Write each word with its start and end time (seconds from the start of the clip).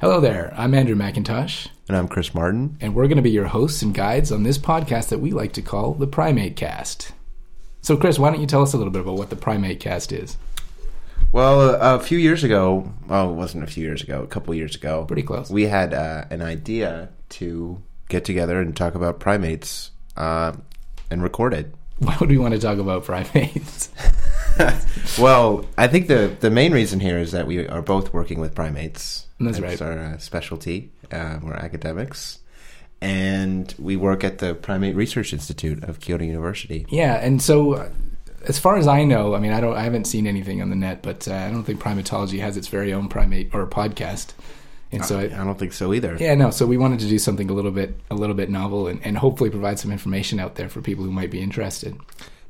Hello 0.00 0.20
there, 0.20 0.54
I'm 0.56 0.74
Andrew 0.74 0.94
MacIntosh, 0.94 1.68
And 1.88 1.96
I'm 1.96 2.06
Chris 2.08 2.32
Martin. 2.34 2.76
and 2.80 2.94
we're 2.94 3.08
going 3.08 3.16
to 3.16 3.22
be 3.22 3.30
your 3.30 3.46
hosts 3.46 3.82
and 3.82 3.92
guides 3.92 4.30
on 4.30 4.42
this 4.44 4.58
podcast 4.58 5.08
that 5.08 5.18
we 5.18 5.32
like 5.32 5.52
to 5.54 5.62
call 5.62 5.94
the 5.94 6.06
Primate 6.06 6.54
Cast. 6.56 7.12
So, 7.82 7.96
Chris, 7.96 8.18
why 8.18 8.30
don't 8.30 8.40
you 8.40 8.46
tell 8.46 8.62
us 8.62 8.72
a 8.74 8.76
little 8.76 8.92
bit 8.92 9.02
about 9.02 9.16
what 9.16 9.30
the 9.30 9.36
Primate 9.36 9.80
Cast 9.80 10.12
is? 10.12 10.36
Well, 11.32 11.60
a, 11.60 11.96
a 11.96 12.00
few 12.00 12.18
years 12.18 12.44
ago, 12.44 12.92
well, 13.08 13.30
it 13.30 13.34
wasn't 13.34 13.64
a 13.64 13.66
few 13.66 13.84
years 13.84 14.02
ago, 14.02 14.22
a 14.22 14.26
couple 14.28 14.54
years 14.54 14.76
ago, 14.76 15.04
Pretty 15.04 15.22
close. 15.22 15.50
we 15.50 15.64
had 15.66 15.92
uh, 15.92 16.24
an 16.30 16.42
idea 16.42 17.08
to 17.30 17.82
get 18.08 18.24
together 18.24 18.60
and 18.60 18.76
talk 18.76 18.94
about 18.94 19.18
primates 19.20 19.90
uh, 20.16 20.52
and 21.10 21.22
record 21.24 21.54
it. 21.54 21.74
Why 21.98 22.16
would 22.20 22.30
we 22.30 22.38
want 22.38 22.54
to 22.54 22.60
talk 22.60 22.78
about 22.78 23.04
primates? 23.04 23.90
Well, 25.18 25.64
I 25.76 25.88
think 25.88 26.06
the, 26.06 26.36
the 26.38 26.50
main 26.50 26.72
reason 26.72 27.00
here 27.00 27.18
is 27.18 27.32
that 27.32 27.46
we 27.46 27.66
are 27.66 27.82
both 27.82 28.12
working 28.12 28.38
with 28.40 28.54
primates. 28.54 29.26
That's 29.40 29.58
right. 29.58 29.80
our 29.80 29.98
uh, 29.98 30.18
specialty. 30.18 30.92
Uh, 31.10 31.38
we're 31.42 31.54
academics. 31.54 32.38
And 33.00 33.72
we 33.78 33.96
work 33.96 34.22
at 34.22 34.38
the 34.38 34.54
Primate 34.54 34.94
Research 34.94 35.32
Institute 35.32 35.82
of 35.84 36.00
Kyoto 36.00 36.24
University. 36.24 36.86
yeah, 36.88 37.14
and 37.14 37.40
so 37.40 37.74
uh, 37.74 37.88
as 38.46 38.58
far 38.58 38.76
as 38.76 38.86
I 38.86 39.04
know, 39.04 39.34
I 39.34 39.40
mean, 39.40 39.52
I 39.52 39.60
don't, 39.60 39.76
I 39.76 39.82
haven't 39.82 40.06
seen 40.06 40.26
anything 40.26 40.62
on 40.62 40.70
the 40.70 40.76
net, 40.76 41.02
but 41.02 41.26
uh, 41.28 41.34
I 41.34 41.50
don't 41.50 41.64
think 41.64 41.80
primatology 41.80 42.40
has 42.40 42.56
its 42.56 42.68
very 42.68 42.92
own 42.92 43.08
primate 43.08 43.54
or 43.54 43.66
podcast, 43.66 44.32
and 44.90 45.04
so 45.04 45.18
I, 45.18 45.22
I, 45.22 45.26
I 45.26 45.44
don't 45.44 45.58
think 45.58 45.72
so 45.72 45.92
either. 45.94 46.16
Yeah, 46.18 46.34
no. 46.34 46.50
So 46.50 46.66
we 46.66 46.76
wanted 46.76 47.00
to 47.00 47.08
do 47.08 47.18
something 47.18 47.50
a 47.50 47.52
little 47.52 47.70
bit, 47.70 47.98
a 48.10 48.14
little 48.14 48.34
bit 48.34 48.50
novel, 48.50 48.88
and, 48.88 49.04
and 49.04 49.16
hopefully 49.18 49.50
provide 49.50 49.78
some 49.78 49.92
information 49.92 50.40
out 50.40 50.56
there 50.56 50.68
for 50.68 50.80
people 50.80 51.04
who 51.04 51.12
might 51.12 51.30
be 51.30 51.40
interested. 51.40 51.96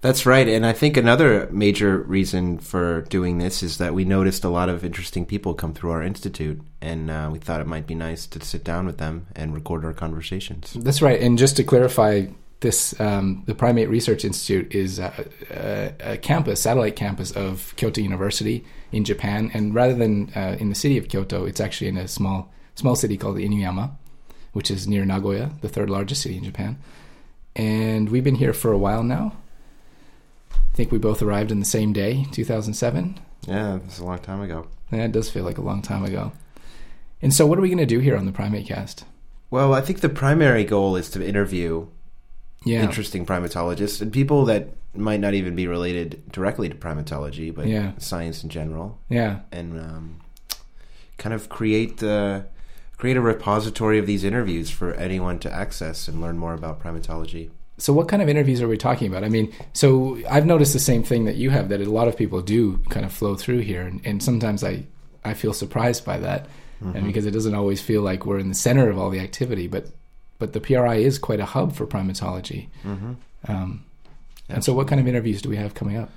That's 0.01 0.25
right. 0.27 0.47
And 0.49 0.65
I 0.65 0.73
think 0.73 0.97
another 0.97 1.49
major 1.51 1.99
reason 1.99 2.59
for 2.59 3.03
doing 3.03 3.39
this 3.39 3.63
is 3.63 3.79
that 3.79 3.95
we 3.95 4.05
noticed 4.05 4.45
a 4.45 4.49
lot 4.49 4.69
of 4.69 4.85
interesting 4.85 5.27
people 5.27 5.55
come 5.55 5.75
through 5.75 5.91
our 5.91 6.03
institute, 6.03 6.61
and 6.81 7.11
uh, 7.11 7.29
we 7.33 7.41
thought 7.41 7.61
it 7.61 7.67
might 7.67 7.87
be 7.87 7.97
nice 7.97 8.27
to 8.29 8.45
sit 8.45 8.63
down 8.63 8.87
with 8.87 8.99
them 8.99 9.27
and 9.35 9.55
record 9.55 9.85
our 9.85 9.93
conversations. 9.93 10.73
That's 10.75 11.03
right. 11.03 11.21
And 11.21 11.37
just 11.37 11.57
to 11.57 11.65
clarify, 11.65 12.27
this 12.61 12.99
um, 13.01 13.43
the 13.47 13.55
Primate 13.55 13.89
Research 13.89 14.25
Institute 14.25 14.75
is 14.75 14.99
a, 14.99 15.13
a, 15.51 16.13
a 16.13 16.17
campus, 16.17 16.61
satellite 16.63 16.97
campus 16.97 17.31
of 17.33 17.75
Kyoto 17.77 18.01
University 18.01 18.65
in 18.93 19.05
Japan. 19.05 19.51
And 19.55 19.75
rather 19.75 19.95
than 19.95 20.33
uh, 20.35 20.57
in 20.59 20.69
the 20.69 20.75
city 20.75 20.99
of 20.99 21.09
Kyoto, 21.09 21.45
it's 21.45 21.61
actually 21.61 21.89
in 21.89 21.97
a 21.97 22.09
small 22.09 22.53
small 22.75 22.97
city 22.97 23.17
called 23.17 23.37
Inuyama, 23.37 23.91
which 24.53 24.71
is 24.71 24.87
near 24.87 25.05
Nagoya, 25.05 25.51
the 25.61 25.69
third 25.69 25.91
largest 25.91 26.23
city 26.23 26.37
in 26.37 26.45
Japan. 26.45 26.79
And 27.57 28.09
we've 28.09 28.25
been 28.25 28.37
here 28.37 28.53
for 28.53 28.73
a 28.73 28.79
while 28.79 29.03
now. 29.03 29.35
I 30.79 30.81
think 30.81 30.93
we 30.93 30.99
both 30.99 31.23
arrived 31.23 31.51
in 31.51 31.59
the 31.59 31.65
same 31.67 31.93
day, 31.93 32.25
2007. 32.31 33.19
Yeah, 33.49 33.81
it's 33.85 33.99
a 33.99 34.05
long 34.05 34.21
time 34.21 34.41
ago. 34.41 34.69
Yeah, 34.93 35.07
it 35.07 35.11
does 35.11 35.29
feel 35.29 35.43
like 35.43 35.59
a 35.59 35.61
long 35.61 35.83
time 35.83 36.05
ago. 36.05 36.31
And 37.21 37.35
so, 37.35 37.49
what 37.49 37.59
are 37.59 37.61
we 37.63 37.67
going 37.69 37.79
to 37.79 37.85
do 37.85 37.99
here 37.99 38.17
on 38.17 38.27
the 38.27 38.31
Primate 38.33 38.69
Cast? 38.69 39.05
Well, 39.51 39.75
I 39.75 39.81
think 39.81 40.03
the 40.03 40.09
primary 40.09 40.63
goal 40.63 40.95
is 40.95 41.11
to 41.11 41.27
interview 41.29 41.89
Yeah, 42.65 42.85
interesting 42.85 43.27
primatologists 43.27 44.01
and 44.01 44.13
people 44.13 44.45
that 44.45 44.69
might 44.95 45.19
not 45.19 45.35
even 45.35 45.57
be 45.57 45.67
related 45.67 46.23
directly 46.31 46.69
to 46.69 46.77
primatology, 46.77 47.53
but 47.53 47.67
Yeah. 47.67 47.95
science 47.99 48.45
in 48.45 48.49
general, 48.49 49.01
yeah, 49.09 49.41
and 49.51 49.81
um, 49.81 50.21
kind 51.17 51.35
of 51.35 51.49
create 51.49 51.97
the 51.97 52.45
create 52.99 53.17
a 53.17 53.21
repository 53.21 53.99
of 53.99 54.07
these 54.07 54.23
interviews 54.23 54.71
for 54.71 54.95
anyone 54.95 55.41
to 55.41 55.53
access 55.53 56.07
and 56.07 56.21
learn 56.21 56.39
more 56.39 56.55
about 56.55 56.81
primatology. 56.81 57.51
So, 57.79 57.93
what 57.93 58.09
kind 58.09 58.21
of 58.21 58.29
interviews 58.29 58.61
are 58.61 58.69
we 58.69 58.77
talking 58.77 59.07
about? 59.09 59.23
I 59.25 59.29
mean, 59.29 59.53
so 59.73 60.19
I've 60.29 60.47
noticed 60.47 60.73
the 60.73 60.81
same 60.81 61.03
thing 61.05 61.25
that 61.27 61.37
you 61.37 61.51
have 61.51 61.69
that 61.69 61.81
a 61.81 61.89
lot 61.91 62.09
of 62.09 62.17
people 62.17 62.41
do 62.43 62.79
kind 62.91 63.07
of 63.07 63.13
flow 63.13 63.37
through 63.37 63.59
here, 63.61 63.83
and, 63.83 64.01
and 64.05 64.23
sometimes 64.23 64.65
I 64.65 64.85
I 65.25 65.35
feel 65.35 65.53
surprised 65.53 66.05
by 66.05 66.19
that, 66.19 66.47
and 66.81 67.07
because 67.07 67.25
it 67.27 67.31
doesn't 67.33 67.55
always 67.55 67.81
feel 67.81 68.03
like 68.03 68.27
we're 68.27 68.39
in 68.41 68.49
the 68.49 68.55
center 68.55 68.91
of 68.91 68.99
all 68.99 69.11
the 69.11 69.21
activity, 69.21 69.67
but 69.69 69.87
but 70.39 70.53
the 70.53 70.61
PRI 70.61 70.97
is 70.97 71.19
quite 71.19 71.41
a 71.41 71.45
hub 71.45 71.73
for 71.75 71.87
primatology. 71.87 72.69
Mm-hmm. 72.85 73.13
Um, 73.49 73.85
and 74.49 74.65
so, 74.65 74.73
what 74.75 74.89
kind 74.89 75.01
of 75.01 75.07
interviews 75.09 75.41
do 75.43 75.49
we 75.49 75.57
have 75.57 75.75
coming 75.75 75.97
up? 75.97 76.11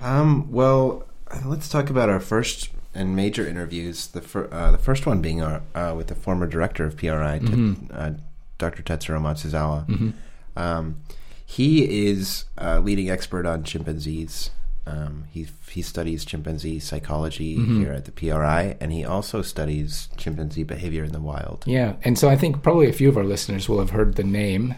Um, 0.00 0.50
well, 0.52 1.04
let's 1.44 1.68
talk 1.68 1.90
about 1.90 2.08
our 2.10 2.20
first 2.20 2.70
and 2.94 3.16
major 3.16 3.46
interviews. 3.46 4.06
The 4.08 4.20
fir- 4.20 4.48
uh, 4.52 4.70
the 4.72 4.78
first 4.78 5.06
one 5.06 5.20
being 5.20 5.42
our, 5.42 5.62
uh, 5.74 5.94
with 5.96 6.08
the 6.08 6.14
former 6.14 6.46
director 6.46 6.84
of 6.84 6.96
PRI, 6.96 7.38
Tet- 7.38 7.48
Mhm. 7.48 7.76
uh, 7.92 8.10
Dr. 8.58 8.82
Tetsuro 8.82 9.20
Matsuzawa. 9.20 9.86
hmm 9.86 10.10
Um, 10.56 11.02
he 11.44 12.08
is 12.08 12.44
a 12.56 12.80
leading 12.80 13.10
expert 13.10 13.46
on 13.46 13.62
chimpanzees. 13.64 14.50
Um, 14.86 15.24
he 15.30 15.46
he 15.70 15.80
studies 15.82 16.24
chimpanzee 16.24 16.78
psychology 16.80 17.56
Mhm. 17.56 17.78
here 17.78 17.92
at 17.92 18.04
the 18.04 18.10
PRI, 18.12 18.76
and 18.80 18.90
he 18.92 19.04
also 19.04 19.40
studies 19.42 20.08
chimpanzee 20.16 20.64
behavior 20.64 21.04
in 21.04 21.12
the 21.12 21.20
wild. 21.20 21.62
Yeah, 21.66 21.94
and 22.04 22.18
so 22.18 22.28
I 22.28 22.36
think 22.36 22.62
probably 22.62 22.88
a 22.88 22.92
few 22.92 23.08
of 23.08 23.16
our 23.16 23.24
listeners 23.24 23.68
will 23.68 23.78
have 23.78 23.90
heard 23.90 24.16
the 24.16 24.24
name, 24.24 24.74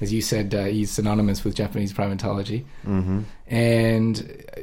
as 0.00 0.12
you 0.12 0.20
said, 0.20 0.54
uh, 0.54 0.64
he's 0.64 0.90
synonymous 0.90 1.42
with 1.44 1.54
Japanese 1.54 1.92
primatology. 1.92 2.64
Mm-hmm. 2.86 3.20
and 3.46 4.44
uh, 4.56 4.60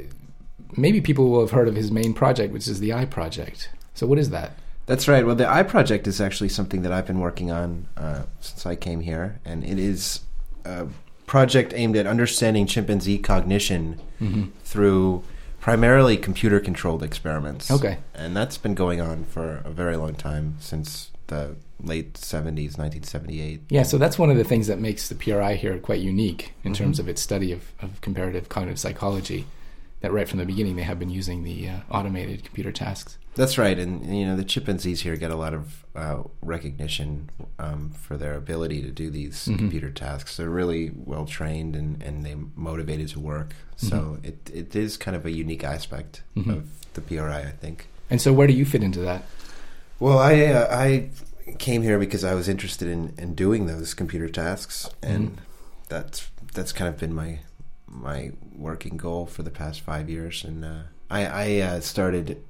maybe 0.76 1.00
people 1.00 1.28
will 1.30 1.40
have 1.40 1.50
heard 1.50 1.68
of 1.68 1.74
his 1.74 1.90
main 1.90 2.14
project, 2.14 2.52
which 2.52 2.68
is 2.68 2.78
the 2.80 2.92
Ai 2.92 3.04
Project. 3.06 3.70
So, 3.94 4.06
what 4.06 4.18
is 4.18 4.30
that? 4.30 4.52
That's 4.86 5.08
right. 5.08 5.26
Well, 5.26 5.34
the 5.34 5.46
Ai 5.48 5.64
Project 5.64 6.06
is 6.06 6.20
actually 6.20 6.48
something 6.50 6.82
that 6.82 6.92
I've 6.92 7.06
been 7.06 7.18
working 7.20 7.50
on 7.50 7.86
uh, 7.96 8.22
since 8.40 8.64
I 8.64 8.76
came 8.76 9.00
here, 9.00 9.40
and 9.44 9.64
it 9.64 9.78
is 9.78 10.20
a 10.68 10.86
project 11.26 11.72
aimed 11.74 11.96
at 11.96 12.06
understanding 12.06 12.66
chimpanzee 12.66 13.18
cognition 13.18 14.00
Mm-hmm. 14.20 14.46
through 14.64 15.22
primarily 15.60 16.16
computer-controlled 16.16 17.04
experiments. 17.04 17.70
Okay. 17.70 17.98
and 18.16 18.36
that's 18.36 18.58
been 18.58 18.74
going 18.74 19.00
on 19.00 19.24
for 19.26 19.62
a 19.64 19.70
very 19.70 19.96
long 19.96 20.14
time 20.16 20.56
since 20.58 21.12
the 21.28 21.54
late 21.80 22.14
70s, 22.14 22.76
1978. 22.76 23.60
Yeah, 23.68 23.84
so 23.84 23.96
that's 23.96 24.18
one 24.18 24.28
of 24.28 24.36
the 24.36 24.42
things 24.42 24.66
that 24.66 24.80
makes 24.80 25.08
the 25.08 25.14
PRI 25.14 25.54
here 25.54 25.78
quite 25.78 26.00
unique 26.00 26.52
in 26.64 26.72
Mhm. 26.72 26.76
terms 26.76 26.98
of 26.98 27.08
its 27.08 27.22
study 27.22 27.52
of, 27.52 27.60
of 27.80 28.00
comparative 28.00 28.48
cognitive 28.48 28.80
psychology. 28.80 29.46
That 30.00 30.12
right 30.12 30.28
from 30.28 30.38
the 30.38 30.44
beginning 30.46 30.76
they 30.76 30.82
have 30.82 30.98
been 31.00 31.10
using 31.10 31.42
the 31.42 31.68
uh, 31.68 31.80
automated 31.90 32.44
computer 32.44 32.70
tasks. 32.70 33.18
That's 33.34 33.58
right, 33.58 33.76
and 33.78 34.16
you 34.16 34.24
know 34.26 34.36
the 34.36 34.44
chimpanzees 34.44 35.00
here 35.00 35.16
get 35.16 35.30
a 35.32 35.36
lot 35.36 35.54
of 35.54 35.84
uh, 35.96 36.22
recognition 36.40 37.30
um, 37.58 37.90
for 37.90 38.16
their 38.16 38.34
ability 38.34 38.80
to 38.82 38.90
do 38.90 39.10
these 39.10 39.46
Mhm. 39.46 39.58
computer 39.58 39.90
tasks. 39.90 40.36
They're 40.36 40.50
really 40.50 40.92
well 40.94 41.24
trained 41.26 41.74
and, 41.76 42.00
and 42.02 42.24
they 42.24 42.36
motivated 42.56 43.08
to 43.08 43.20
work. 43.20 43.54
So 43.76 44.18
it 44.22 44.50
it 44.52 44.76
is 44.76 44.96
kind 44.96 45.16
of 45.16 45.24
a 45.26 45.30
unique 45.30 45.64
aspect 45.64 46.22
Mhm. 46.36 46.50
of 46.50 46.92
the 46.94 47.00
PRI, 47.00 47.40
I 47.40 47.50
think. 47.60 47.88
And 48.10 48.20
so, 48.20 48.32
where 48.32 48.46
do 48.46 48.52
you 48.52 48.64
fit 48.64 48.82
into 48.82 49.00
that? 49.00 49.24
Well, 50.00 50.18
I 50.18 50.44
uh, 50.46 50.68
I 50.70 51.10
came 51.58 51.82
here 51.82 51.98
because 51.98 52.22
I 52.24 52.34
was 52.34 52.48
interested 52.48 52.88
in, 52.88 53.14
in 53.18 53.34
doing 53.34 53.66
those 53.66 53.94
computer 53.94 54.28
tasks, 54.28 54.88
and 55.02 55.30
Mhm. 55.30 55.38
that's 55.88 56.28
that's 56.54 56.72
kind 56.72 56.88
of 56.88 56.98
been 56.98 57.14
my 57.14 57.40
my 57.90 58.32
working 58.54 58.96
goal 58.96 59.26
for 59.26 59.42
the 59.42 59.50
past 59.50 59.80
five 59.80 60.08
years. 60.08 60.44
And 60.44 60.64
uh, 60.64 60.82
I, 61.10 61.26
I 61.26 61.58
uh, 61.60 61.80
started 61.80 62.42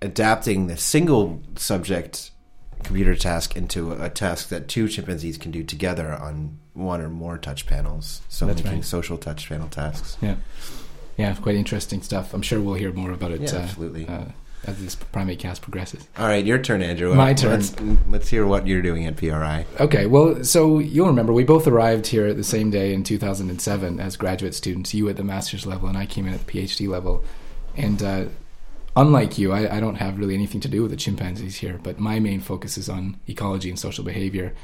adapting 0.00 0.66
the 0.66 0.76
single 0.76 1.42
subject 1.56 2.30
computer 2.84 3.16
task 3.16 3.56
into 3.56 3.92
a, 3.92 4.04
a 4.04 4.10
task 4.10 4.48
that 4.48 4.68
two 4.68 4.88
chimpanzees 4.88 5.36
can 5.36 5.50
do 5.50 5.64
together 5.64 6.12
on 6.12 6.58
one 6.74 7.00
or 7.00 7.08
more 7.08 7.38
touch 7.38 7.66
panels. 7.66 8.22
So 8.28 8.46
That's 8.46 8.62
making 8.62 8.78
right. 8.78 8.84
social 8.84 9.18
touch 9.18 9.48
panel 9.48 9.68
tasks. 9.68 10.16
Yeah, 10.20 10.36
yeah, 11.16 11.34
quite 11.34 11.56
interesting 11.56 12.02
stuff. 12.02 12.32
I'm 12.32 12.42
sure 12.42 12.60
we'll 12.60 12.74
hear 12.74 12.92
more 12.92 13.10
about 13.10 13.32
it 13.32 13.40
Yeah, 13.40 13.56
uh, 13.56 13.58
absolutely. 13.62 14.08
As 14.66 14.82
this 14.82 14.94
primate 14.94 15.38
cast 15.38 15.62
progresses. 15.62 16.06
All 16.18 16.26
right, 16.26 16.44
your 16.44 16.58
turn, 16.58 16.82
Andrew. 16.82 17.14
My 17.14 17.34
turn. 17.34 17.60
Let's, 17.60 17.76
let's 18.08 18.28
hear 18.28 18.46
what 18.46 18.66
you're 18.66 18.82
doing 18.82 19.06
at 19.06 19.16
PRI. 19.16 19.66
Okay, 19.80 20.06
well, 20.06 20.44
so 20.44 20.78
you'll 20.78 21.06
remember 21.06 21.32
we 21.32 21.44
both 21.44 21.66
arrived 21.66 22.08
here 22.08 22.26
at 22.26 22.36
the 22.36 22.44
same 22.44 22.70
day 22.70 22.92
in 22.92 23.04
2007 23.04 24.00
as 24.00 24.16
graduate 24.16 24.54
students. 24.54 24.92
You 24.94 25.08
at 25.08 25.16
the 25.16 25.24
master's 25.24 25.66
level, 25.66 25.88
and 25.88 25.96
I 25.96 26.06
came 26.06 26.26
in 26.26 26.34
at 26.34 26.46
the 26.46 26.52
PhD 26.52 26.88
level. 26.88 27.24
And 27.76 28.02
uh, 28.02 28.24
unlike 28.96 29.38
you, 29.38 29.52
I, 29.52 29.76
I 29.76 29.80
don't 29.80 29.96
have 29.96 30.18
really 30.18 30.34
anything 30.34 30.60
to 30.62 30.68
do 30.68 30.82
with 30.82 30.90
the 30.90 30.96
chimpanzees 30.96 31.56
here, 31.56 31.78
but 31.82 32.00
my 32.00 32.18
main 32.18 32.40
focus 32.40 32.76
is 32.76 32.88
on 32.88 33.18
ecology 33.28 33.70
and 33.70 33.78
social 33.78 34.04
behavior. 34.04 34.54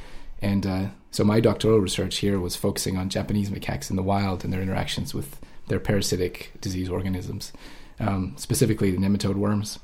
And 0.43 0.67
uh, 0.67 0.87
so 1.11 1.25
my 1.25 1.41
doctoral 1.41 1.79
research 1.79 2.19
here 2.19 2.39
was 2.41 2.57
focusing 2.57 2.99
on 2.99 3.09
Japanese 3.09 3.51
macaques 3.51 3.89
in 3.89 3.97
the 3.97 4.03
wild 4.03 4.45
and 4.45 4.53
their 4.53 4.61
interactions 4.61 5.15
with 5.15 5.41
their 5.69 5.81
parasitic 5.81 6.53
disease 6.61 6.91
organisms, 6.91 7.53
um, 8.01 8.35
specifically 8.37 8.91
the 8.91 8.99
nematode 8.99 9.37
worms. 9.37 9.79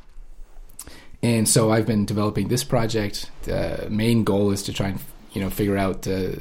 And 1.22 1.49
so 1.49 1.70
I've 1.70 1.87
been 1.87 2.06
developing 2.06 2.49
this 2.49 2.64
project. 2.64 3.31
The 3.43 3.87
main 3.90 4.25
goal 4.25 4.50
is 4.50 4.62
to 4.64 4.72
try 4.72 4.88
and 4.88 5.00
you 5.32 5.40
know 5.40 5.50
figure 5.50 5.76
out 5.76 6.06
uh, 6.06 6.32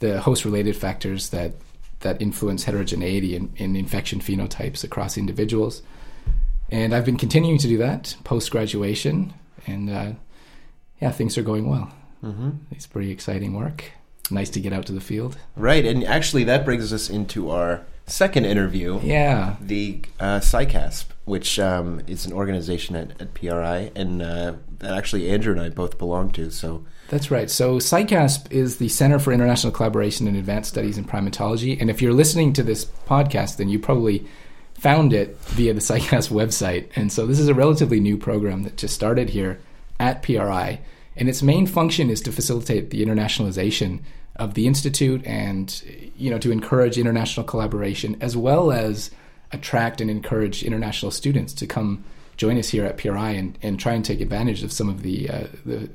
the 0.00 0.20
host-related 0.20 0.76
factors 0.76 1.30
that 1.30 1.52
that 2.00 2.20
influence 2.20 2.64
heterogeneity 2.64 3.36
in, 3.36 3.52
in 3.56 3.76
infection 3.76 4.20
phenotypes 4.20 4.82
across 4.84 5.18
individuals. 5.18 5.82
And 6.70 6.94
I've 6.94 7.04
been 7.04 7.18
continuing 7.18 7.58
to 7.58 7.68
do 7.68 7.78
that 7.78 8.16
post 8.24 8.50
graduation, 8.50 9.34
and 9.66 9.90
uh, 9.90 10.12
yeah, 11.00 11.10
things 11.10 11.36
are 11.36 11.42
going 11.42 11.68
well. 11.68 11.92
Mm-hmm. 12.22 12.50
It's 12.70 12.86
pretty 12.86 13.10
exciting 13.10 13.54
work. 13.54 13.84
Nice 14.30 14.50
to 14.50 14.60
get 14.60 14.72
out 14.72 14.86
to 14.86 14.92
the 14.92 15.00
field. 15.00 15.36
Right, 15.56 15.84
and 15.84 16.04
actually 16.04 16.44
that 16.44 16.64
brings 16.64 16.92
us 16.92 17.10
into 17.10 17.50
our 17.50 17.84
second 18.10 18.44
interview. 18.44 19.00
Yeah. 19.02 19.56
The 19.60 20.02
uh, 20.18 20.40
CICASP, 20.40 21.06
which 21.24 21.58
um, 21.58 22.02
is 22.06 22.26
an 22.26 22.32
organization 22.32 22.96
at, 22.96 23.20
at 23.20 23.34
PRI, 23.34 23.90
and 23.94 24.22
uh, 24.22 24.54
that 24.78 24.96
actually 24.96 25.30
Andrew 25.30 25.52
and 25.52 25.60
I 25.60 25.68
both 25.68 25.98
belong 25.98 26.30
to. 26.32 26.50
So 26.50 26.84
That's 27.08 27.30
right. 27.30 27.50
So 27.50 27.78
CICASP 27.78 28.50
is 28.52 28.78
the 28.78 28.88
Center 28.88 29.18
for 29.18 29.32
International 29.32 29.72
Collaboration 29.72 30.26
in 30.26 30.36
Advanced 30.36 30.70
Studies 30.70 30.98
in 30.98 31.04
Primatology. 31.04 31.80
And 31.80 31.88
if 31.90 32.02
you're 32.02 32.12
listening 32.12 32.52
to 32.54 32.62
this 32.62 32.84
podcast, 32.84 33.56
then 33.56 33.68
you 33.68 33.78
probably 33.78 34.26
found 34.74 35.12
it 35.12 35.36
via 35.40 35.74
the 35.74 35.80
CICASP 35.80 36.30
website. 36.30 36.88
And 36.96 37.12
so 37.12 37.26
this 37.26 37.38
is 37.38 37.48
a 37.48 37.54
relatively 37.54 38.00
new 38.00 38.16
program 38.16 38.62
that 38.64 38.76
just 38.76 38.94
started 38.94 39.30
here 39.30 39.60
at 39.98 40.22
PRI. 40.22 40.80
And 41.16 41.28
its 41.28 41.42
main 41.42 41.66
function 41.66 42.08
is 42.08 42.22
to 42.22 42.32
facilitate 42.32 42.90
the 42.90 43.04
internationalization 43.04 44.00
of 44.40 44.54
the 44.54 44.66
institute 44.66 45.24
and 45.24 45.82
you 46.16 46.30
know 46.30 46.38
to 46.38 46.50
encourage 46.50 46.98
international 46.98 47.44
collaboration 47.44 48.16
as 48.20 48.36
well 48.36 48.72
as 48.72 49.10
attract 49.52 50.00
and 50.00 50.10
encourage 50.10 50.62
international 50.62 51.10
students 51.10 51.52
to 51.52 51.66
come 51.66 52.02
join 52.36 52.56
us 52.58 52.70
here 52.70 52.86
at 52.86 52.96
PRI 52.96 53.32
and, 53.32 53.58
and 53.60 53.78
try 53.78 53.92
and 53.92 54.02
take 54.02 54.20
advantage 54.20 54.62
of 54.62 54.72
some 54.72 54.88
of 54.88 55.02
the 55.02 55.28
uh, 55.28 55.44
the 55.64 55.90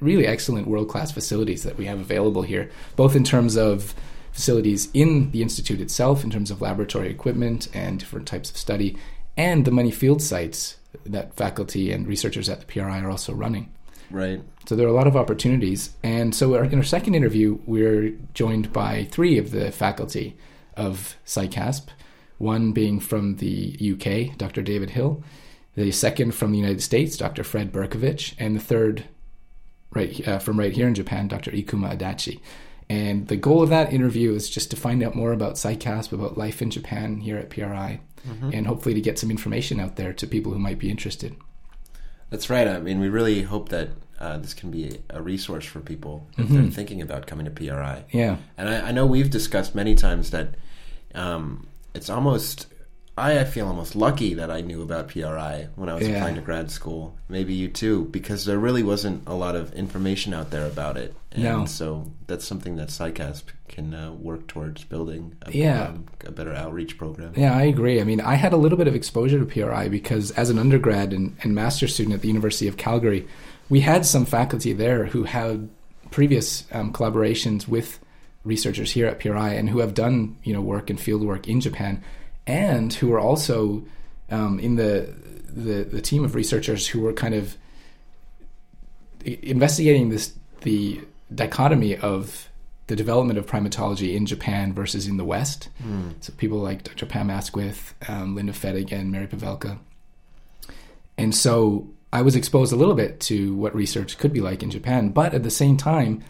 really 0.00 0.26
excellent 0.26 0.66
world 0.66 0.88
class 0.88 1.12
facilities 1.12 1.62
that 1.62 1.76
we 1.76 1.84
have 1.84 2.00
available 2.00 2.40
here, 2.40 2.70
both 2.96 3.14
in 3.14 3.22
terms 3.22 3.54
of 3.54 3.94
facilities 4.32 4.88
in 4.94 5.30
the 5.32 5.42
institute 5.42 5.78
itself, 5.78 6.24
in 6.24 6.30
terms 6.30 6.50
of 6.50 6.62
laboratory 6.62 7.10
equipment 7.10 7.68
and 7.74 7.98
different 7.98 8.26
types 8.26 8.50
of 8.50 8.56
study, 8.56 8.96
and 9.36 9.66
the 9.66 9.70
many 9.70 9.90
field 9.90 10.22
sites 10.22 10.78
that 11.04 11.34
faculty 11.34 11.92
and 11.92 12.06
researchers 12.06 12.48
at 12.48 12.60
the 12.60 12.66
PRI 12.66 13.00
are 13.00 13.10
also 13.10 13.34
running. 13.34 13.70
Right, 14.10 14.42
So 14.66 14.74
there 14.74 14.86
are 14.86 14.90
a 14.90 14.94
lot 14.94 15.06
of 15.06 15.16
opportunities. 15.16 15.90
And 16.02 16.34
so 16.34 16.54
our, 16.54 16.64
in 16.64 16.78
our 16.78 16.84
second 16.84 17.14
interview, 17.14 17.58
we're 17.66 18.10
joined 18.34 18.72
by 18.72 19.04
three 19.04 19.38
of 19.38 19.52
the 19.52 19.70
faculty 19.70 20.36
of 20.76 21.16
CICASP, 21.26 21.88
one 22.38 22.72
being 22.72 22.98
from 23.00 23.36
the 23.36 23.76
UK, 23.80 24.36
Dr. 24.36 24.62
David 24.62 24.90
Hill, 24.90 25.22
the 25.76 25.92
second 25.92 26.34
from 26.34 26.52
the 26.52 26.58
United 26.58 26.82
States, 26.82 27.16
Dr. 27.16 27.44
Fred 27.44 27.72
Bercovitch, 27.72 28.34
and 28.38 28.56
the 28.56 28.60
third 28.60 29.04
right 29.92 30.26
uh, 30.26 30.38
from 30.38 30.58
right 30.58 30.72
here 30.72 30.88
in 30.88 30.94
Japan, 30.94 31.28
Dr. 31.28 31.50
Ikuma 31.50 31.96
Adachi. 31.96 32.40
And 32.88 33.28
the 33.28 33.36
goal 33.36 33.62
of 33.62 33.70
that 33.70 33.92
interview 33.92 34.34
is 34.34 34.50
just 34.50 34.70
to 34.70 34.76
find 34.76 35.02
out 35.02 35.14
more 35.14 35.32
about 35.32 35.54
CICASP, 35.54 36.12
about 36.12 36.36
life 36.36 36.60
in 36.60 36.70
Japan 36.70 37.18
here 37.18 37.36
at 37.38 37.50
PRI, 37.50 38.00
and 38.52 38.66
hopefully 38.66 38.94
to 38.94 39.00
get 39.00 39.18
some 39.18 39.30
information 39.30 39.78
out 39.78 39.94
there 39.96 40.12
to 40.12 40.26
people 40.26 40.52
who 40.52 40.58
might 40.58 40.78
be 40.78 40.90
interested. 40.90 41.36
That's 42.30 42.48
right. 42.48 42.66
I 42.66 42.78
mean, 42.80 43.00
we 43.00 43.08
really 43.08 43.42
hope 43.42 43.68
that 43.70 43.90
uh, 44.18 44.38
this 44.38 44.54
can 44.54 44.70
be 44.70 45.00
a 45.10 45.20
resource 45.20 45.64
for 45.64 45.80
people 45.80 46.26
if 46.36 46.48
they're 46.48 46.70
thinking 46.70 47.00
about 47.00 47.26
coming 47.26 47.46
to 47.46 47.50
PRI. 47.50 48.04
Yeah. 48.10 48.36
And 48.58 48.68
I, 48.68 48.88
I 48.88 48.92
know 48.92 49.06
we've 49.06 49.30
discussed 49.30 49.74
many 49.74 49.94
times 49.94 50.30
that 50.30 50.54
um, 51.14 51.66
it's 51.94 52.10
almost. 52.10 52.66
I, 53.18 53.40
I 53.40 53.44
feel 53.44 53.66
almost 53.66 53.94
lucky 53.96 54.34
that 54.34 54.50
I 54.50 54.60
knew 54.62 54.82
about 54.82 55.08
PRI 55.08 55.68
when 55.76 55.88
I 55.90 55.94
was 55.94 56.08
Yeah. 56.08 56.16
applying 56.16 56.36
to 56.36 56.40
grad 56.40 56.70
school. 56.70 57.16
Maybe 57.28 57.52
you 57.52 57.68
too, 57.68 58.06
because 58.10 58.44
there 58.46 58.58
really 58.58 58.82
wasn't 58.82 59.22
a 59.26 59.34
lot 59.34 59.56
of 59.56 59.72
information 59.74 60.32
out 60.32 60.50
there 60.50 60.66
about 60.66 60.96
it. 60.96 61.14
And 61.32 61.42
No. 61.42 61.64
so 61.66 62.10
that's 62.28 62.46
something 62.46 62.76
that 62.76 62.88
CICASP 62.88 63.44
can 63.68 63.92
uh, 63.94 64.12
work 64.12 64.46
towards 64.46 64.84
building 64.84 65.34
a, 65.42 65.52
Yeah. 65.52 65.88
um, 65.88 66.06
a 66.26 66.30
better 66.32 66.54
outreach 66.54 66.96
program. 66.96 67.32
Yeah, 67.36 67.54
I 67.54 67.62
agree. 67.64 68.00
I 68.00 68.04
mean, 68.04 68.20
I 68.20 68.34
had 68.36 68.52
a 68.52 68.56
little 68.56 68.78
bit 68.78 68.88
of 68.88 68.94
exposure 68.94 69.38
to 69.38 69.44
PRI 69.44 69.88
because 69.88 70.30
as 70.32 70.48
an 70.48 70.58
undergrad 70.58 71.12
and, 71.12 71.36
and 71.42 71.54
master's 71.54 71.92
student 71.92 72.14
at 72.14 72.22
the 72.22 72.28
University 72.28 72.68
of 72.68 72.76
Calgary, 72.78 73.26
we 73.68 73.80
had 73.80 74.06
some 74.06 74.24
faculty 74.24 74.72
there 74.72 75.04
who 75.06 75.24
had 75.24 75.68
previous 76.10 76.64
um, 76.72 76.92
collaborations 76.92 77.68
with 77.68 77.98
researchers 78.44 78.90
here 78.92 79.06
at 79.06 79.20
PRI 79.20 79.50
and 79.52 79.68
who 79.68 79.80
have 79.80 79.92
done 79.94 80.36
you 80.42 80.52
know 80.54 80.62
work 80.62 80.88
and 80.90 80.98
field 80.98 81.22
work 81.22 81.46
in 81.46 81.60
Japan, 81.60 82.02
and 82.50 82.92
who 82.92 83.08
were 83.08 83.20
also 83.20 83.84
um, 84.30 84.58
in 84.58 84.76
the, 84.76 85.14
the 85.48 85.84
the 85.84 86.00
team 86.00 86.24
of 86.24 86.34
researchers 86.34 86.86
who 86.86 87.00
were 87.00 87.12
kind 87.12 87.34
of 87.34 87.56
investigating 89.24 90.08
this 90.10 90.34
the 90.62 91.00
dichotomy 91.34 91.96
of 91.96 92.48
the 92.88 92.96
development 92.96 93.38
of 93.38 93.46
primatology 93.46 94.14
in 94.16 94.26
Japan 94.26 94.72
versus 94.72 95.06
in 95.06 95.16
the 95.16 95.24
West. 95.24 95.68
So 96.20 96.32
people 96.36 96.58
like 96.58 96.82
Dr. 96.82 97.06
Pam 97.06 97.30
Asquith, 97.30 97.94
um, 98.08 98.34
Linda 98.34 98.52
Fedigan, 98.52 99.00
and 99.00 99.12
Mary 99.12 99.28
Pavelka. 99.28 99.78
And 101.16 101.32
so 101.34 101.88
I 102.12 102.22
was 102.22 102.34
exposed 102.34 102.72
a 102.72 102.76
little 102.76 102.96
bit 102.96 103.20
to 103.30 103.54
what 103.54 103.74
research 103.76 104.18
could 104.18 104.32
be 104.32 104.40
like 104.40 104.64
in 104.64 104.70
Japan, 104.70 105.10
but 105.10 105.34
at 105.34 105.44
the 105.44 105.50
same 105.50 105.76
time, 105.76 106.24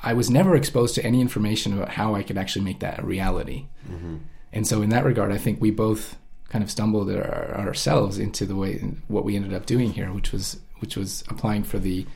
I 0.00 0.14
was 0.14 0.28
never 0.30 0.56
exposed 0.56 0.94
to 0.96 1.04
any 1.04 1.20
information 1.20 1.74
about 1.74 1.90
how 1.90 2.16
I 2.16 2.22
could 2.24 2.38
actually 2.38 2.64
make 2.64 2.80
that 2.80 2.98
a 2.98 3.04
reality. 3.04 3.66
And 4.52 4.66
so, 4.66 4.82
in 4.82 4.90
that 4.90 5.04
regard, 5.04 5.32
I 5.32 5.38
think 5.38 5.60
we 5.60 5.70
both 5.70 6.16
kind 6.48 6.64
of 6.64 6.70
stumbled 6.70 7.10
our, 7.10 7.54
ourselves 7.56 8.18
into 8.18 8.44
the 8.44 8.56
way 8.56 8.78
what 9.08 9.24
we 9.24 9.36
ended 9.36 9.54
up 9.54 9.66
doing 9.66 9.92
here, 9.92 10.12
which 10.12 10.32
was 10.32 10.58
which 10.80 10.96
was 10.96 11.22
applying 11.28 11.62
for 11.62 11.78
the 11.78 12.06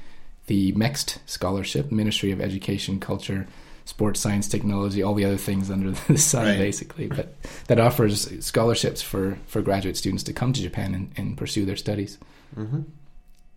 the 0.47 0.73
MEXT 0.73 1.19
scholarship, 1.27 1.91
Ministry 1.93 2.31
of 2.33 2.41
Education, 2.41 3.01
Culture, 3.01 3.47
Sports, 3.87 4.21
Science, 4.21 4.49
Technology, 4.49 5.03
all 5.03 5.15
the 5.15 5.25
other 5.25 5.37
things 5.39 5.71
under 5.71 5.91
the 6.09 6.19
sun, 6.19 6.47
Right. 6.47 6.59
basically. 6.59 7.07
But 7.07 7.35
that 7.69 7.79
offers 7.81 8.29
scholarships 8.45 9.01
for 9.01 9.39
for 9.47 9.63
graduate 9.63 9.97
students 9.97 10.25
to 10.25 10.33
come 10.33 10.53
to 10.53 10.61
Japan 10.63 10.95
and, 10.95 11.13
and 11.17 11.37
pursue 11.37 11.65
their 11.65 11.77
studies. 11.77 12.19
hmm 12.55 12.81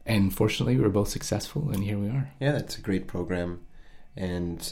And 0.06 0.34
fortunately, 0.34 0.76
we 0.78 0.84
were 0.84 0.90
both 0.90 1.10
successful, 1.10 1.70
and 1.72 1.84
here 1.84 1.98
we 1.98 2.10
are. 2.10 2.30
Yeah, 2.40 2.58
it's 2.58 2.78
a 2.78 2.82
great 2.82 3.08
program, 3.08 3.60
and 4.16 4.72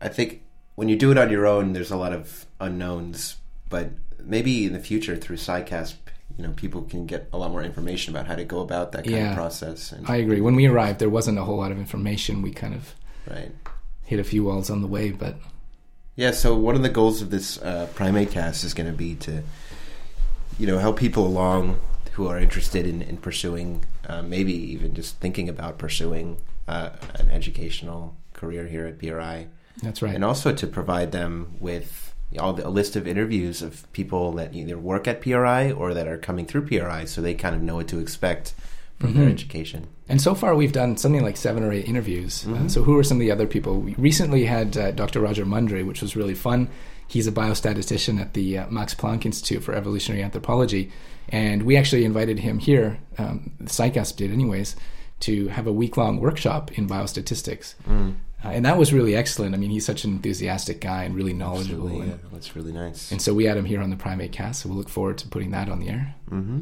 I 0.00 0.08
think 0.08 0.42
when 0.76 0.88
you 0.88 0.96
do 0.96 1.10
it 1.10 1.18
on 1.18 1.30
your 1.30 1.46
own, 1.46 1.72
there's 1.72 1.90
a 1.90 1.96
lot 1.96 2.12
of 2.12 2.46
unknowns. 2.60 3.36
But 3.68 3.90
maybe 4.22 4.64
in 4.64 4.72
the 4.72 4.78
future, 4.78 5.16
through 5.16 5.36
CICASP, 5.36 5.94
you 6.38 6.44
know, 6.44 6.52
people 6.52 6.82
can 6.82 7.06
get 7.06 7.28
a 7.32 7.38
lot 7.38 7.50
more 7.50 7.62
information 7.62 8.14
about 8.14 8.26
how 8.26 8.36
to 8.36 8.44
go 8.44 8.60
about 8.60 8.92
that 8.92 9.04
kind 9.04 9.16
Yeah. 9.16 9.30
of 9.30 9.36
process. 9.36 9.90
And, 9.90 10.06
I 10.08 10.16
agree. 10.16 10.40
When 10.40 10.54
we 10.54 10.66
arrived, 10.66 10.98
there 10.98 11.08
wasn't 11.10 11.38
a 11.38 11.42
whole 11.44 11.56
lot 11.56 11.72
of 11.72 11.78
information. 11.78 12.42
We 12.42 12.52
kind 12.52 12.74
of 12.74 12.94
right. 13.28 13.50
hit 14.04 14.20
a 14.20 14.24
few 14.24 14.44
walls 14.44 14.70
on 14.70 14.82
the 14.82 14.86
way, 14.88 15.10
but 15.10 15.36
Yeah. 16.14 16.30
So 16.32 16.54
one 16.54 16.74
of 16.76 16.82
the 16.82 16.88
goals 16.90 17.22
of 17.22 17.30
this 17.30 17.60
uh, 17.62 17.88
Primate 17.94 18.30
Cast 18.30 18.64
is 18.64 18.74
going 18.74 18.90
to 18.90 18.96
be 18.96 19.14
to, 19.16 19.42
you 20.58 20.66
know, 20.66 20.78
help 20.78 20.98
people 20.98 21.26
along 21.26 21.78
who 22.12 22.26
are 22.28 22.38
interested 22.38 22.86
in, 22.86 23.02
in 23.02 23.16
pursuing, 23.18 23.84
uh, 24.08 24.22
maybe 24.22 24.52
even 24.52 24.94
just 24.94 25.16
thinking 25.20 25.48
about 25.48 25.76
pursuing 25.78 26.38
uh, 26.68 26.90
an 27.14 27.28
educational 27.30 28.14
career 28.34 28.66
here 28.66 28.86
at 28.86 28.98
PRI. 28.98 29.48
That's 29.82 30.02
right. 30.02 30.14
and 30.14 30.24
also 30.24 30.52
to 30.52 30.66
provide 30.66 31.12
them 31.12 31.54
with 31.60 32.14
all 32.38 32.52
the, 32.52 32.66
a 32.66 32.70
list 32.70 32.96
of 32.96 33.06
interviews 33.06 33.62
of 33.62 33.90
people 33.92 34.32
that 34.32 34.54
either 34.54 34.76
work 34.76 35.06
at 35.06 35.20
PRI 35.20 35.70
or 35.70 35.94
that 35.94 36.08
are 36.08 36.18
coming 36.18 36.44
through 36.46 36.66
PRI, 36.66 37.04
so 37.04 37.20
they 37.22 37.34
kind 37.34 37.54
of 37.54 37.62
know 37.62 37.76
what 37.76 37.88
to 37.88 37.98
expect 37.98 38.54
from 38.98 39.14
their 39.14 39.26
Mhm. 39.28 39.32
education. 39.32 39.86
And 40.08 40.20
so 40.20 40.34
far, 40.34 40.54
we've 40.56 40.72
done 40.72 40.96
something 40.96 41.22
like 41.22 41.36
seven 41.36 41.62
or 41.62 41.70
eight 41.72 41.86
interviews. 41.86 42.44
Uh, 42.46 42.52
Mhm. 42.52 42.70
so, 42.70 42.82
who 42.82 42.96
are 42.98 43.02
some 43.04 43.18
of 43.18 43.20
the 43.20 43.30
other 43.30 43.46
people? 43.46 43.78
We 43.80 43.94
recently 43.98 44.46
had 44.46 44.76
uh, 44.76 44.90
Dr. 44.92 45.20
Roger 45.20 45.44
Mundry, 45.44 45.82
which 45.82 46.00
was 46.02 46.16
really 46.16 46.34
fun. 46.34 46.68
He's 47.06 47.26
a 47.26 47.32
biostatistician 47.32 48.18
at 48.20 48.32
the 48.34 48.58
uh, 48.58 48.66
Max 48.70 48.94
Planck 48.94 49.24
Institute 49.26 49.62
for 49.62 49.74
Evolutionary 49.74 50.24
Anthropology. 50.24 50.90
And 51.28 51.62
we 51.64 51.76
actually 51.76 52.04
invited 52.04 52.38
him 52.40 52.58
here, 52.58 52.98
um, 53.18 53.50
did, 54.16 54.32
anyways, 54.32 54.76
to 55.20 55.48
have 55.48 55.66
a 55.66 55.72
week 55.72 55.96
long 55.96 56.18
workshop 56.18 56.76
in 56.78 56.88
biostatistics. 56.88 57.74
Uh, 58.44 58.48
and 58.48 58.64
that 58.64 58.76
was 58.76 58.92
really 58.92 59.16
excellent. 59.16 59.54
I 59.54 59.58
mean, 59.58 59.70
he's 59.70 59.86
such 59.86 60.04
an 60.04 60.12
enthusiastic 60.12 60.80
guy 60.80 61.04
and 61.04 61.14
really 61.14 61.32
knowledgeable. 61.32 61.86
Absolutely, 61.88 62.10
And, 62.12 62.20
yeah, 62.22 62.28
that's 62.32 62.54
really 62.54 62.72
nice. 62.72 63.10
and 63.10 63.20
so, 63.20 63.32
we 63.34 63.44
had 63.44 63.56
him 63.56 63.64
here 63.64 63.80
on 63.80 63.90
the 63.90 63.96
Primate 63.96 64.32
Cast. 64.32 64.62
So, 64.62 64.68
we'll 64.68 64.78
look 64.78 64.88
forward 64.90 65.18
to 65.18 65.28
putting 65.28 65.50
that 65.52 65.68
on 65.68 65.80
the 65.80 65.88
air. 65.88 66.14
hmm 66.28 66.60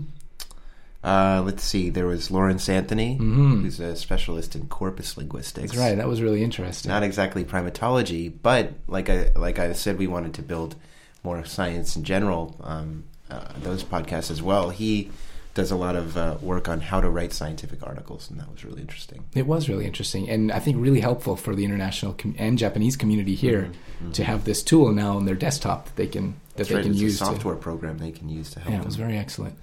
Uh, 1.02 1.42
let's 1.44 1.62
see. 1.62 1.90
There 1.90 2.06
was 2.06 2.30
Lawrence 2.30 2.66
Anthony, 2.68 3.18
Mhm. 3.18 3.62
who's 3.62 3.78
a 3.78 3.94
specialist 3.94 4.56
in 4.56 4.68
corpus 4.68 5.18
linguistics. 5.18 5.72
That's 5.72 5.78
right. 5.78 5.96
That 5.96 6.08
was 6.08 6.22
really 6.22 6.42
interesting. 6.42 6.88
Not 6.88 7.02
exactly 7.02 7.44
primatology, 7.44 8.32
but 8.42 8.72
like 8.88 9.10
I 9.10 9.30
like 9.36 9.58
I 9.58 9.72
said, 9.74 9.98
we 9.98 10.06
wanted 10.06 10.32
to 10.34 10.42
build 10.42 10.76
more 11.22 11.44
science 11.44 11.94
in 11.96 12.04
general. 12.04 12.56
Um, 12.64 13.04
uh, 13.30 13.48
those 13.62 13.84
podcasts 13.84 14.30
as 14.30 14.40
well. 14.42 14.70
He 14.70 15.10
does 15.54 15.70
a 15.70 15.76
lot 15.76 15.94
of 15.96 16.16
uh, 16.16 16.36
work 16.42 16.68
on 16.68 16.80
how 16.80 17.00
to 17.00 17.08
write 17.08 17.32
scientific 17.32 17.86
articles, 17.86 18.28
and 18.30 18.40
that 18.40 18.50
was 18.50 18.64
really 18.64 18.80
interesting. 18.80 19.24
It 19.34 19.46
was 19.46 19.68
really 19.68 19.86
interesting, 19.86 20.28
and 20.28 20.50
I 20.52 20.58
think 20.58 20.76
really 20.78 21.00
helpful 21.00 21.36
for 21.36 21.54
the 21.54 21.64
international 21.64 22.12
com- 22.14 22.34
and 22.38 22.58
Japanese 22.58 22.96
community 22.96 23.34
here 23.34 23.70
to 24.12 24.24
have 24.24 24.44
this 24.44 24.62
tool 24.62 24.92
now 24.92 25.16
on 25.16 25.24
their 25.26 25.36
desktop 25.36 25.86
that 25.86 25.96
they 25.96 26.06
can 26.08 26.34
that 26.34 26.34
Mm-hmm. 26.34 26.56
That's 26.56 26.68
they 26.68 26.74
right. 26.76 26.82
can 26.82 26.92
It's 26.92 27.00
use. 27.00 27.16
a 27.16 27.18
to- 27.18 27.24
software 27.32 27.56
program 27.56 27.98
they 27.98 28.12
can 28.12 28.28
use 28.28 28.50
to 28.52 28.60
help 28.60 28.70
yeah, 28.70 28.76
it 28.76 28.78
them. 28.80 28.86
was 28.86 28.96
very 28.96 29.16
excellent, 29.16 29.56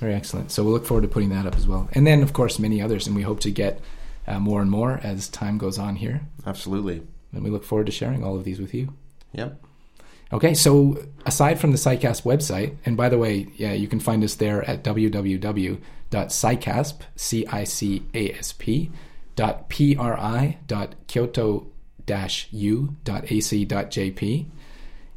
very 0.00 0.14
excellent. 0.14 0.50
So 0.52 0.62
we'll 0.64 0.72
look 0.74 0.86
forward 0.86 1.02
to 1.02 1.08
putting 1.08 1.30
that 1.30 1.46
up 1.46 1.56
as 1.56 1.66
well, 1.66 1.88
and 1.92 2.06
then 2.06 2.22
of 2.22 2.32
course 2.32 2.58
many 2.58 2.80
others, 2.82 3.06
and 3.06 3.14
we 3.16 3.22
hope 3.22 3.40
to 3.40 3.50
get 3.50 3.80
uh, 4.26 4.38
more 4.38 4.60
and 4.62 4.70
more 4.70 5.00
as 5.02 5.28
time 5.28 5.58
goes 5.58 5.78
on 5.78 5.96
here. 5.96 6.20
Absolutely. 6.46 7.02
And 7.32 7.42
we 7.44 7.50
look 7.50 7.64
forward 7.64 7.86
to 7.86 7.92
sharing 7.92 8.22
all 8.24 8.36
of 8.36 8.44
these 8.44 8.60
with 8.60 8.74
you. 8.74 8.92
Yep. 9.32 9.60
Okay, 10.32 10.54
so 10.54 11.04
aside 11.26 11.58
from 11.58 11.72
the 11.72 11.76
CICASP 11.76 12.22
website, 12.22 12.76
and 12.84 12.96
by 12.96 13.08
the 13.08 13.18
way, 13.18 13.48
yeah, 13.56 13.72
you 13.72 13.88
can 13.88 13.98
find 13.98 14.22
us 14.22 14.36
there 14.36 14.62
at 14.68 14.84
www.cicasp, 14.84 15.80
C-I-C-A-S-P, 17.16 18.90
dot 19.36 19.68
P-R-I, 19.68 20.58
dot 20.66 20.94
Kyoto 21.08 21.66
dash 22.06 22.48
U 22.50 22.96
dot 23.04 23.30
AC 23.30 23.64
dot 23.64 23.90
JP. 23.90 24.46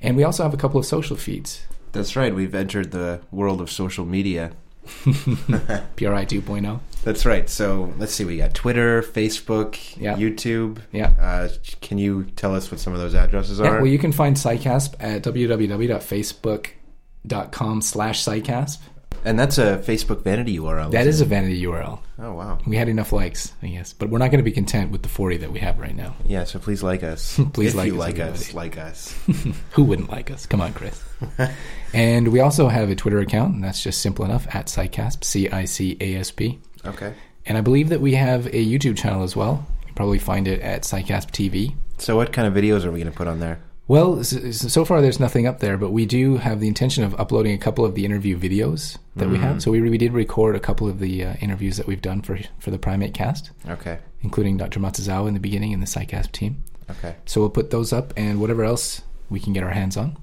And 0.02 0.18
we 0.18 0.24
also 0.24 0.44
have 0.44 0.54
a 0.54 0.58
couple 0.58 0.80
of 0.80 0.86
social 0.86 1.16
feeds. 1.16 1.66
That's 1.92 2.16
right. 2.16 2.34
We've 2.34 2.54
entered 2.54 2.92
the 2.92 3.22
world 3.32 3.62
of 3.62 3.72
social 3.72 4.06
media. 4.06 4.52
PRI 4.86 6.26
2.0. 6.26 6.80
That's 7.04 7.26
right. 7.26 7.50
So 7.50 7.92
let's 7.98 8.14
see. 8.14 8.24
We 8.26 8.38
got 8.38 8.54
Twitter, 8.54 9.02
Facebook, 9.02 9.78
Yeah. 10.00 10.16
YouTube. 10.16 10.78
Yeah. 10.92 11.14
Uh, 11.20 11.50
can 11.82 11.98
you 11.98 12.26
tell 12.36 12.54
us 12.56 12.70
what 12.72 12.80
some 12.80 12.94
of 12.94 13.00
those 13.00 13.16
addresses 13.16 13.60
Yeah, 13.60 13.68
are? 13.68 13.78
well, 13.78 13.88
you 13.88 13.98
can 14.00 14.12
find 14.12 14.36
CICASP 14.38 14.96
at 15.00 15.24
www.facebook.com 15.24 17.82
slash 17.82 18.24
CICASP. 18.24 18.78
and 19.26 19.40
that's 19.40 19.58
a 19.58 19.78
Facebook 19.86 20.22
vanity 20.24 20.58
URL. 20.60 20.92
That 20.92 21.08
is 21.08 21.16
isn't 21.16 21.28
a 21.28 21.30
vanity 21.30 21.62
URL. 21.64 22.00
Oh 22.20 22.34
wow. 22.34 22.58
We 22.68 22.76
had 22.78 22.88
enough 22.90 23.12
likes, 23.14 23.52
I 23.62 23.68
guess. 23.68 23.92
But 23.94 24.10
we're 24.10 24.18
not 24.20 24.32
going 24.32 24.40
to 24.40 24.44
be 24.44 24.52
content 24.52 24.92
with 24.92 25.02
the 25.04 25.10
40 25.10 25.38
that 25.38 25.52
we 25.52 25.60
have 25.60 25.78
right 25.80 25.96
now. 25.96 26.16
Yeah. 26.26 26.44
So 26.46 26.60
please 26.60 26.84
like 26.84 27.04
us. 27.04 27.40
Please 27.54 27.70
if 27.72 27.76
like 27.76 27.88
you 27.88 27.94
us, 27.96 28.00
like 28.00 28.20
us. 28.20 28.54
Like 28.54 28.78
us. 28.78 29.14
Who 29.72 29.84
wouldn't 29.84 30.10
like 30.10 30.32
us? 30.32 30.46
Come 30.46 30.62
on, 30.62 30.74
Chris. 30.74 31.02
and 31.94 32.28
we 32.30 32.40
also 32.42 32.68
have 32.70 32.90
a 32.90 32.96
Twitter 32.96 33.20
account, 33.20 33.56
and 33.56 33.64
that's 33.64 33.82
just 33.84 34.02
simple 34.02 34.24
enough 34.26 34.46
at 34.56 34.68
CICASP, 34.68 35.24
C 35.24 35.50
I 35.50 35.66
C 35.66 35.98
A 36.02 36.16
S 36.16 36.32
P. 36.32 36.60
okay. 36.86 37.14
And 37.46 37.58
I 37.58 37.62
believe 37.62 37.90
that 37.90 38.02
we 38.02 38.14
have 38.16 38.46
a 38.48 38.66
YouTube 38.66 38.98
channel 38.98 39.24
as 39.24 39.36
well. 39.36 39.66
You 39.82 39.88
can 39.88 39.96
probably 39.96 40.20
find 40.20 40.48
it 40.48 40.62
at 40.62 40.84
CICASP 40.84 41.32
TV. 41.32 41.76
So 41.98 42.16
what 42.16 42.32
kind 42.34 42.48
of 42.48 42.54
videos 42.54 42.86
are 42.86 42.92
we 42.92 43.00
going 43.00 43.12
to 43.12 43.18
put 43.18 43.28
on 43.28 43.40
there? 43.40 43.60
Well, 43.86 44.24
so 44.24 44.86
far 44.86 45.02
there's 45.02 45.20
nothing 45.20 45.46
up 45.46 45.60
there, 45.60 45.78
but 45.78 45.92
we 45.92 46.06
do 46.06 46.38
have 46.38 46.62
the 46.62 46.70
intention 46.70 47.04
of 47.04 47.20
uploading 47.20 47.54
a 47.54 47.58
couple 47.58 47.84
of 47.84 47.96
the 47.96 48.06
interview 48.06 48.40
videos 48.40 48.98
that 49.18 49.28
we 49.30 49.38
have. 49.38 49.62
So 49.62 49.72
we, 49.72 49.82
we 49.82 49.98
did 49.98 50.14
record 50.14 50.56
a 50.56 50.60
couple 50.62 50.88
of 50.88 51.00
the 51.00 51.26
uh, 51.26 51.34
interviews 51.42 51.76
that 51.76 51.86
we've 51.86 52.02
done 52.02 52.22
for 52.22 52.40
for 52.60 52.72
the 52.72 52.80
Primate 52.80 53.14
Cast, 53.14 53.52
Okay. 53.68 54.00
including 54.22 54.56
Dr. 54.56 54.80
Matsuzawa 54.80 55.28
in 55.28 55.34
the 55.34 55.40
beginning 55.42 55.74
and 55.74 55.84
the 55.84 55.86
CICASP 55.88 56.32
team. 56.32 56.64
Okay. 56.92 57.16
So 57.26 57.42
we'll 57.42 57.50
put 57.50 57.72
those 57.72 57.92
up 57.92 58.14
and 58.16 58.40
whatever 58.40 58.64
else 58.64 59.02
we 59.30 59.42
can 59.42 59.52
get 59.52 59.64
our 59.64 59.72
hands 59.72 59.98
on. 59.98 60.16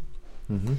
Mm-hmm. 0.50 0.74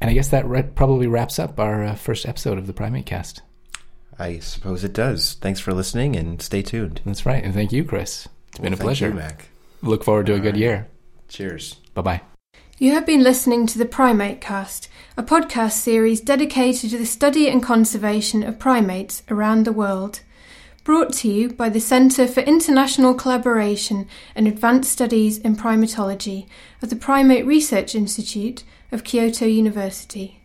And 0.00 0.10
I 0.10 0.14
guess 0.14 0.28
that 0.28 0.44
re- 0.46 0.64
probably 0.64 1.06
wraps 1.06 1.38
up 1.38 1.60
our 1.60 1.84
uh, 1.84 1.94
first 1.94 2.26
episode 2.26 2.58
of 2.58 2.66
the 2.66 2.72
Primate 2.72 3.06
Cast. 3.06 3.40
I 4.18 4.38
suppose 4.38 4.84
it 4.84 4.92
does. 4.92 5.34
Thanks 5.40 5.60
for 5.60 5.72
listening 5.72 6.16
and 6.16 6.40
stay 6.40 6.62
tuned. 6.62 7.00
That's 7.04 7.26
right. 7.26 7.42
And 7.42 7.54
thank 7.54 7.72
you, 7.72 7.84
Chris. 7.84 8.28
It's 8.48 8.58
been 8.58 8.64
Well, 8.64 8.72
a 8.74 8.76
thank 8.76 8.86
pleasure. 8.86 9.08
you, 9.08 9.14
Mac. 9.14 9.48
Look 9.82 10.04
forward 10.04 10.26
to 10.26 10.34
a 10.34 10.40
good 10.40 10.54
right. 10.54 10.60
year. 10.60 10.88
Cheers. 11.28 11.76
Bye 11.94 12.02
bye. 12.02 12.20
You 12.78 12.92
have 12.92 13.06
been 13.06 13.22
listening 13.22 13.66
to 13.68 13.78
the 13.78 13.84
Primate 13.84 14.40
Cast, 14.40 14.88
a 15.16 15.22
podcast 15.22 15.72
series 15.72 16.20
dedicated 16.20 16.90
to 16.90 16.98
the 16.98 17.06
study 17.06 17.48
and 17.48 17.62
conservation 17.62 18.42
of 18.42 18.58
primates 18.58 19.22
around 19.30 19.64
the 19.64 19.72
world. 19.72 20.20
Brought 20.84 21.12
to 21.14 21.28
you 21.28 21.48
by 21.50 21.68
the 21.68 21.78
Centre 21.80 22.26
for 22.26 22.40
International 22.40 23.14
Collaboration 23.14 24.08
and 24.34 24.48
Advanced 24.48 24.90
Studies 24.90 25.38
in 25.38 25.54
Primatology 25.54 26.48
of 26.82 26.90
the 26.90 26.96
Primate 26.96 27.46
Research 27.46 27.94
Institute 27.94 28.64
of 28.90 29.04
Kyoto 29.04 29.46
University. 29.46 30.41